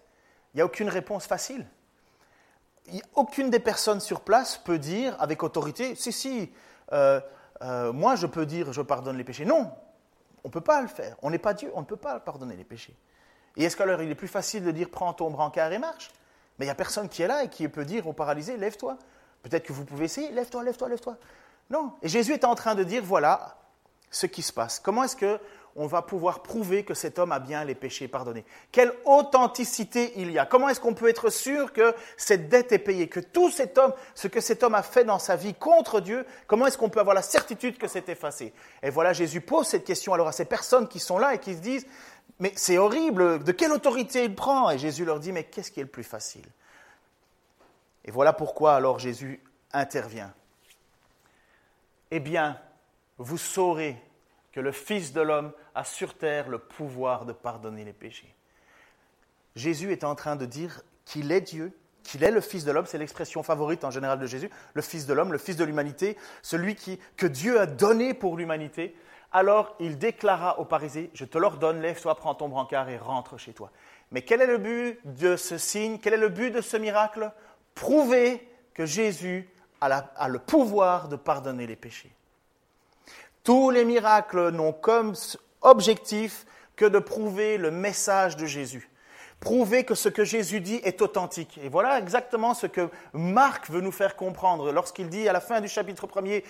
[0.54, 1.68] il n'y a aucune réponse facile.
[3.14, 6.52] Aucune des personnes sur place peut dire avec autorité, si, si,
[6.92, 7.22] euh,
[7.62, 9.46] euh, moi je peux dire je pardonne les péchés.
[9.46, 9.72] Non,
[10.44, 11.16] on ne peut pas le faire.
[11.22, 12.96] On n'est pas Dieu, on ne peut pas pardonner les péchés.
[13.58, 16.12] Et est-ce qu'alors il est plus facile de dire prends ton brancard et marche?
[16.58, 18.98] Mais il n'y a personne qui est là et qui peut dire au paralysé lève-toi.
[19.44, 21.18] Peut-être que vous pouvez essayer, lève-toi, lève-toi, lève-toi.
[21.70, 21.94] Non.
[22.02, 23.58] Et Jésus est en train de dire voilà
[24.10, 24.80] ce qui se passe.
[24.80, 25.40] Comment est-ce que
[25.76, 28.46] on va pouvoir prouver que cet homme a bien les péchés pardonnés.
[28.72, 32.80] Quelle authenticité il y a Comment est-ce qu'on peut être sûr que cette dette est
[32.80, 36.00] payée, que tout cet homme, ce que cet homme a fait dans sa vie contre
[36.00, 38.54] Dieu, comment est-ce qu'on peut avoir la certitude que c'est effacé?
[38.84, 41.54] Et voilà, Jésus pose cette question alors à ces personnes qui sont là et qui
[41.54, 41.86] se disent,
[42.40, 44.70] mais c'est horrible, de quelle autorité il prend?
[44.70, 46.46] Et Jésus leur dit, mais qu'est-ce qui est le plus facile?
[48.06, 49.42] Et voilà pourquoi alors Jésus
[49.74, 50.34] intervient.
[52.12, 52.58] Eh bien,
[53.18, 54.02] vous saurez
[54.56, 58.34] que le Fils de l'homme a sur terre le pouvoir de pardonner les péchés.
[59.58, 62.86] Jésus est en train de dire qu'il est Dieu, qu'il est le Fils de l'homme,
[62.86, 66.18] c'est l'expression favorite en général de Jésus, le Fils de l'homme, le Fils de l'humanité,
[66.42, 68.96] celui qui, que Dieu a donné pour l'humanité.
[69.34, 73.52] Alors il déclara aux Parisiens, je te l'ordonne, lève-toi, prends ton brancard et rentre chez
[73.52, 73.72] toi.
[74.12, 76.00] Mais quel est le but de ce signe?
[76.00, 77.30] Quel est le but de ce miracle?
[77.74, 79.50] Prouver que Jésus
[79.82, 82.16] a le pouvoir de pardonner les péchés.
[83.46, 85.14] Tous les miracles n'ont comme
[85.62, 88.90] objectif que de prouver le message de Jésus.
[89.40, 91.60] Prouver que ce que Jésus dit est authentique.
[91.64, 95.62] Et voilà exactement ce que Marc veut nous faire comprendre lorsqu'il dit à la fin
[95.62, 96.44] du chapitre 1er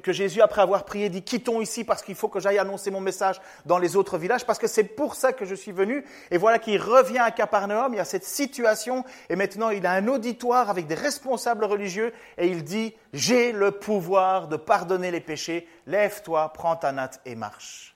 [0.00, 3.00] que Jésus, après avoir prié, dit Quittons ici parce qu'il faut que j'aille annoncer mon
[3.00, 6.04] message dans les autres villages, parce que c'est pour ça que je suis venu.
[6.30, 9.92] Et voilà qu'il revient à Capernaum, il y a cette situation, et maintenant il a
[9.92, 15.20] un auditoire avec des responsables religieux, et il dit J'ai le pouvoir de pardonner les
[15.20, 17.93] péchés, lève-toi, prends ta natte et marche.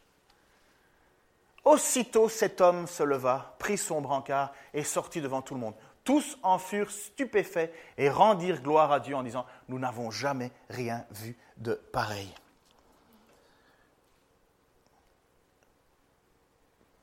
[1.69, 5.75] Aussitôt cet homme se leva, prit son brancard et sortit devant tout le monde.
[6.03, 11.05] Tous en furent stupéfaits et rendirent gloire à Dieu en disant, Nous n'avons jamais rien
[11.11, 12.35] vu de pareil.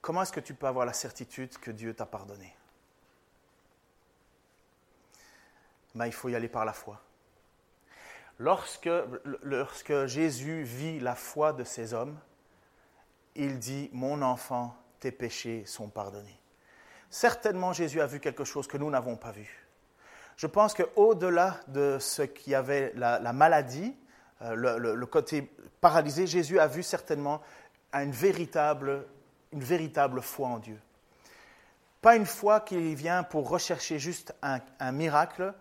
[0.01, 2.51] Comment est-ce que tu peux avoir la certitude que Dieu t'a pardonné?
[5.93, 6.99] Ben, Il faut y aller par la foi.
[8.39, 8.89] Lorsque,
[9.43, 12.17] lorsque Jésus vit la foi de ces hommes,
[13.36, 16.39] il dit, mon enfant, tes péchés sont pardonnés.
[17.10, 19.65] Certainement, Jésus a vu quelque chose que nous n'avons pas vu.
[20.38, 23.95] Je pense qu'au-delà de ce qui avait la, maladie,
[24.41, 27.41] euh, le, côté paralysé, Jésus a vu certainement
[27.93, 29.06] une véritable,
[29.54, 30.80] une véritable foi en Dieu.
[32.02, 35.54] Pas une foi qui vient pour rechercher juste un, miracle,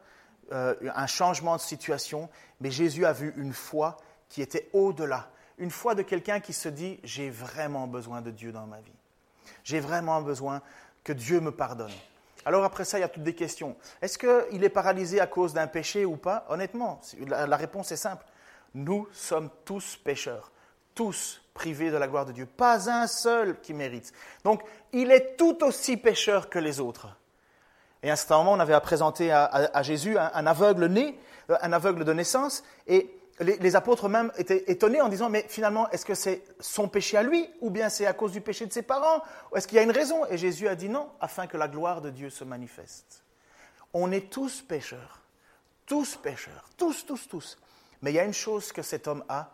[0.52, 2.28] euh, un changement de situation,
[2.60, 3.96] mais Jésus a vu une foi
[4.28, 8.52] qui était au-delà, une foi de quelqu'un qui se dit, j'ai vraiment besoin de Dieu
[8.52, 8.92] dans ma vie.
[9.62, 10.62] J'ai vraiment besoin
[11.02, 11.92] que Dieu me pardonne.
[12.44, 13.76] Alors après ça, il y a toutes des questions.
[14.02, 16.44] Est-ce qu'il est paralysé à cause d'un péché ou pas?
[16.48, 18.26] Honnêtement, la réponse est simple.
[18.74, 20.50] Nous sommes tous pécheurs,
[20.94, 22.46] tous privés de la gloire de Dieu.
[22.46, 24.12] Pas un seul qui mérite.
[24.42, 24.62] Donc,
[24.92, 27.08] il est tout aussi pécheur que les autres.
[28.02, 31.18] Et à un certain moment, on avait à présenter à, Jésus un, un, aveugle né,
[31.48, 33.10] un aveugle de naissance, et
[33.40, 37.22] les, apôtres même étaient étonnés en disant, mais finalement, est-ce que c'est son péché à
[37.22, 39.22] lui ou bien c'est à cause du péché de ses parents
[39.54, 40.24] Est-ce qu'il y a une raison?
[40.26, 43.24] Et Jésus a dit non, afin que la gloire de Dieu se manifeste.
[43.92, 45.20] On est tous pécheurs,
[45.86, 47.58] tous pécheurs, tous, tous, tous.
[48.02, 49.52] Mais il y a une chose que cet homme a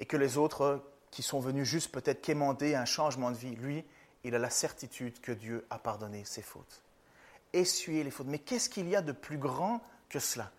[0.00, 3.84] et que les autres qui sont venus juste peut-être quémander un changement de vie, lui,
[4.24, 6.82] il a la certitude que Dieu a pardonné ses fautes.
[7.52, 8.26] Essuyer les fautes.
[8.26, 10.50] Mais qu'est-ce qu'il y a de plus grand que cela?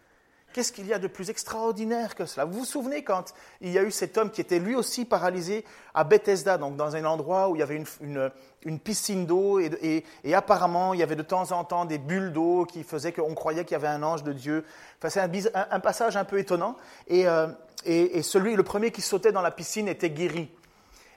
[0.56, 2.46] Qu'est-ce qu'il y a de plus extraordinaire que cela?
[2.46, 5.66] Vous vous souvenez quand il y a eu cet homme qui était lui aussi paralysé
[5.94, 10.94] à Bethesda, donc dans un endroit où il y avait une, piscine d'eau et, apparemment
[10.94, 13.74] il y avait de temps en temps des bulles d'eau qui faisaient qu'on croyait qu'il
[13.74, 14.64] y avait un ange de Dieu.
[14.98, 16.78] Enfin, c'est un, passage un peu étonnant.
[17.12, 17.48] Euh,
[17.84, 20.50] et, celui, le premier qui sautait dans la piscine était guéri.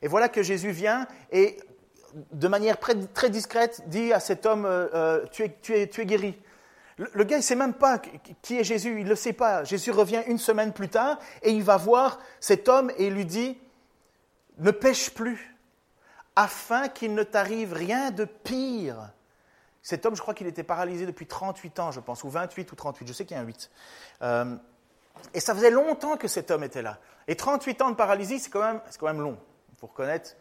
[0.03, 1.59] Et voilà que Jésus vient et
[2.33, 6.01] de manière très discrète dit à cet homme, euh, euh, tu, es, tu, es, tu
[6.01, 6.37] es guéri.
[6.98, 7.98] Le gars, il ne sait même pas
[8.42, 9.62] qui est Jésus, il ne le sait pas.
[9.62, 13.24] Jésus revient une semaine plus tard et il va voir cet homme et il lui
[13.24, 13.56] dit,
[14.58, 15.56] ne pêche plus,
[16.34, 19.12] afin qu'il ne t'arrive rien de pire.
[19.80, 22.74] Cet homme, je crois qu'il était paralysé depuis 38 ans, je pense, ou 28 ou
[22.74, 23.70] 38, je sais qu'il y a un 8.
[24.22, 24.56] Euh,
[25.34, 26.98] et ça faisait longtemps que cet homme était là.
[27.28, 29.38] Et 38 ans de paralysie, c'est quand même, quand même long.
[29.72, 30.37] Il faut reconnaître,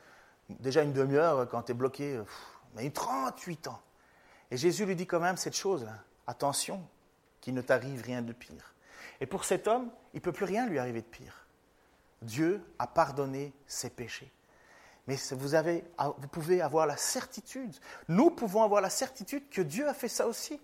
[0.49, 2.19] déjà une demi-heure quand tu es bloqué,
[2.75, 3.79] mais 38 ans.
[4.49, 5.93] Et Jésus lui dit quand même cette chose-là.
[6.27, 6.85] Attention,
[7.41, 8.75] qu'il ne t'arrive rien de pire.
[9.21, 11.47] Et pour cet homme, il ne peut plus rien lui arriver de pire.
[12.21, 14.31] Dieu a pardonné ses péchés.
[15.07, 15.85] Mais vous, avez,
[16.17, 17.73] vous pouvez avoir la certitude,
[18.09, 20.59] nous pouvons avoir la certitude que Dieu a fait ça aussi,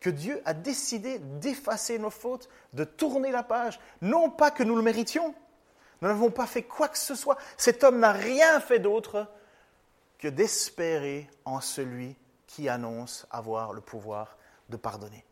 [0.00, 4.74] que Dieu a décidé d'effacer nos fautes, de tourner la page, non pas que nous
[4.74, 5.34] le méritions,
[6.02, 9.28] nous n'avons pas fait quoi que ce soit, cet homme n'a rien fait d'autre
[10.18, 12.16] que d'espérer en celui
[12.46, 14.36] qui annonce avoir le pouvoir
[14.68, 15.24] de pardonner.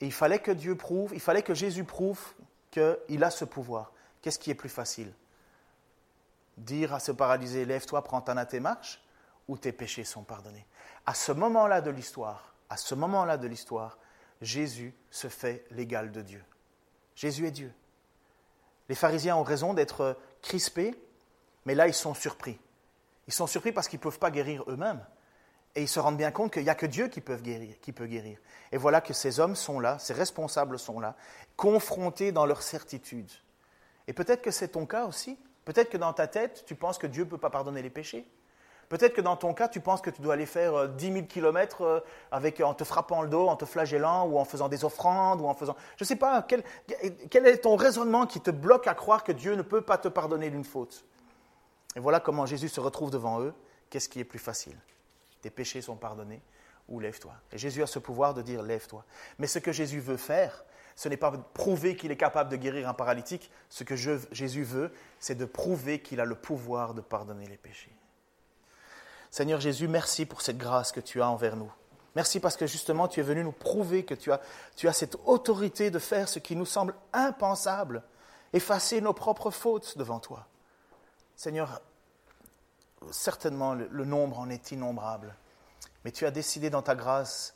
[0.00, 2.20] Et il fallait que Dieu prouve, il fallait que Jésus prouve
[2.70, 3.92] qu'il a ce pouvoir.
[4.22, 5.12] Qu'est-ce qui est plus facile?
[6.56, 9.02] Dire à ce paralysé, lève-toi, prends ta natte et marche,
[9.48, 10.66] ou tes péchés sont pardonnés.
[11.06, 13.98] À ce moment-là de l'histoire, à ce moment-là de l'histoire,
[14.40, 16.44] Jésus se fait l'égal de Dieu.
[17.14, 17.72] Jésus est Dieu.
[18.88, 20.94] Les pharisiens ont raison d'être crispés,
[21.64, 22.58] mais là ils sont surpris.
[23.26, 25.04] Ils sont surpris parce qu'ils ne peuvent pas guérir eux-mêmes.
[25.74, 28.38] Et ils se rendent bien compte qu'il n'y a que Dieu qui peut, guérir.
[28.72, 31.16] Et voilà que ces hommes sont là, ces responsables sont là,
[31.56, 33.30] confrontés dans leur certitude.
[34.06, 35.38] Et peut-être que c'est ton cas aussi.
[35.64, 38.26] Peut-être que dans ta tête, tu penses que Dieu ne peut pas pardonner les péchés.
[38.88, 42.02] Peut-être que dans ton cas, tu penses que tu dois aller faire 10 000 kilomètres
[42.32, 45.46] avec, en te frappant le dos, en te flagellant, ou en faisant des offrandes, ou
[45.46, 45.76] en faisant...
[45.98, 46.64] Je ne sais pas, quel,
[47.30, 50.08] quel est ton raisonnement qui te bloque à croire que Dieu ne peut pas te
[50.08, 51.04] pardonner d'une faute?
[51.96, 53.52] Et voilà comment Jésus se retrouve devant eux.
[53.90, 54.76] Qu'est-ce qui est plus facile?
[55.40, 56.42] Tes péchés sont pardonnés,
[56.88, 57.34] ou lève-toi.
[57.52, 59.04] Et Jésus a ce pouvoir de dire lève-toi.
[59.38, 60.64] Mais ce que Jésus veut faire,
[60.96, 63.50] ce n'est pas prouver qu'il est capable de guérir un paralytique.
[63.68, 67.94] Ce que Jésus veut, c'est de prouver qu'il a le pouvoir de pardonner les péchés.
[69.30, 71.70] Seigneur Jésus, merci pour cette grâce que tu as envers nous.
[72.16, 74.40] Merci parce que justement tu es venu nous prouver que tu as,
[74.74, 78.02] tu as cette autorité de faire ce qui nous semble impensable,
[78.52, 80.48] effacer nos propres fautes devant toi.
[81.36, 81.80] Seigneur,
[83.10, 85.34] certainement le nombre en est innombrable,
[86.04, 87.54] mais tu as décidé dans ta grâce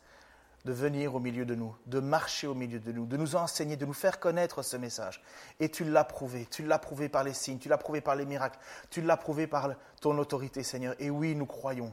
[0.64, 3.76] de venir au milieu de nous, de marcher au milieu de nous, de nous enseigner,
[3.76, 5.22] de nous faire connaître ce message.
[5.58, 8.24] Et tu l'as prouvé, tu l'as prouvé par les signes, tu l'as prouvé par les
[8.24, 8.58] miracles,
[8.90, 10.94] tu l'as prouvé par ton autorité, Seigneur.
[11.00, 11.92] Et oui, nous croyons.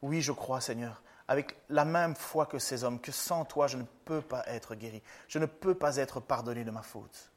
[0.00, 3.76] Oui, je crois, Seigneur, avec la même foi que ces hommes, que sans toi, je
[3.76, 7.30] ne peux pas être guéri, je ne peux pas être pardonné de ma faute.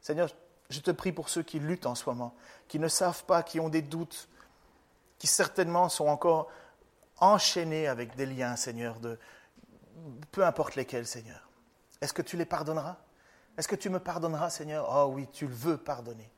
[0.00, 0.28] Seigneur,
[0.68, 2.34] je te prie pour ceux qui luttent en ce moment,
[2.68, 4.28] qui ne savent pas, qui ont des doutes,
[5.18, 6.48] qui certainement sont encore
[7.18, 9.18] enchaînés avec des liens, Seigneur, de,
[10.32, 11.48] peu importe lesquels, Seigneur.
[12.00, 12.96] Est-ce que tu les pardonneras?
[13.56, 14.88] Est-ce que tu me pardonneras, Seigneur?
[14.88, 16.30] Oh oui, tu le veux pardonner.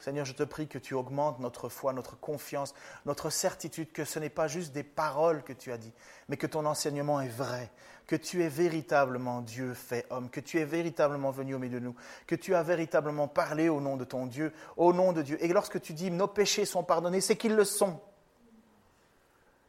[0.00, 4.18] Seigneur, je te prie que tu augmentes notre foi, notre confiance, notre certitude que ce
[4.18, 5.92] n'est pas juste des paroles que tu as dit,
[6.28, 7.70] mais que ton enseignement est vrai,
[8.06, 11.84] que tu es véritablement Dieu fait homme, que tu es véritablement venu au milieu de
[11.84, 11.94] nous,
[12.26, 15.36] que tu as véritablement parlé au nom de ton Dieu, au nom de Dieu.
[15.44, 18.00] Et lorsque tu dis nos péchés sont pardonnés, c'est qu'ils le sont.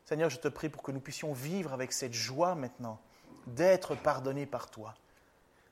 [0.06, 3.00] Seigneur, je te prie pour que nous puissions vivre avec cette joie maintenant
[3.48, 4.94] d'être pardonnés par toi.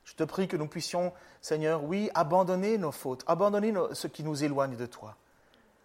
[0.09, 4.43] Je te prie que nous puissions, Seigneur, oui, abandonner nos fautes, abandonner ce qui nous
[4.43, 5.15] éloigne de toi.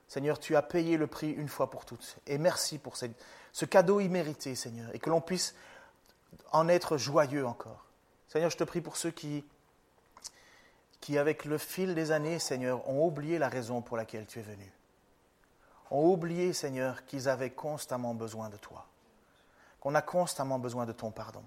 [0.09, 2.17] Seigneur, tu as payé le prix une fois pour toutes.
[2.27, 5.55] Et merci pour ce cadeau immérité, Seigneur, et que l'on puisse
[6.53, 7.85] en être joyeux encore.
[8.29, 9.45] Seigneur, je te prie pour ceux qui,
[11.03, 14.43] qui, avec le fil des années, Seigneur, ont oublié la raison pour laquelle tu es
[14.43, 14.73] venu.
[15.91, 18.87] Ont oublié, Seigneur, qu'ils avaient constamment besoin de toi,
[19.81, 21.45] qu'on a constamment besoin de ton pardon.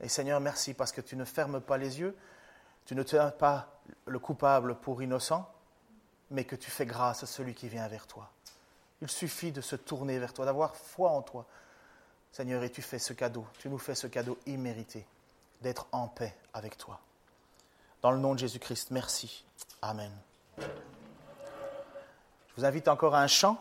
[0.00, 2.16] Et Seigneur, merci parce que tu ne fermes pas les yeux,
[2.84, 5.50] tu ne tiens pas le coupable pour innocent,
[6.30, 8.30] mais que tu fais grâce à celui qui vient vers toi.
[9.00, 11.46] Il suffit de se tourner vers toi, d'avoir foi en toi.
[12.32, 15.06] Seigneur, et tu fais ce cadeau, tu nous fais ce cadeau immérité,
[15.60, 17.00] d'être en paix avec toi.
[18.02, 19.44] Dans le nom de Jésus-Christ, merci.
[19.82, 20.12] Amen.
[20.58, 20.64] Je
[22.56, 23.56] vous invite encore à un chant.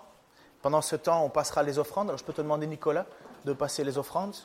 [0.62, 2.10] Pendant ce temps, on passera les offrandes.
[2.10, 3.06] Alors, je peux te demander, Nicolas,
[3.46, 4.36] de passer les offrandes.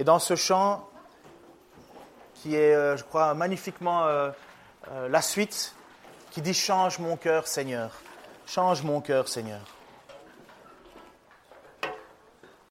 [0.00, 0.88] Et dans ce chant,
[2.36, 4.30] qui est, euh, je crois, magnifiquement euh,
[4.90, 5.74] euh, la suite,
[6.30, 8.00] qui dit Change mon cœur, Seigneur.
[8.46, 9.60] Change mon cœur, Seigneur.